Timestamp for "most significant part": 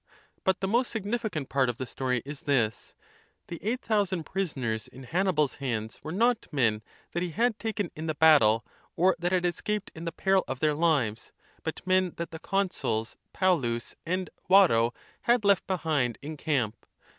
0.67-1.69